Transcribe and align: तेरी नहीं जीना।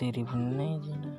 तेरी 0.00 0.22
नहीं 0.22 0.80
जीना। 0.80 1.09